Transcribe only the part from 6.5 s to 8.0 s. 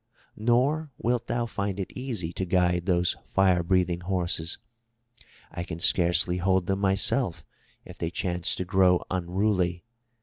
them myself if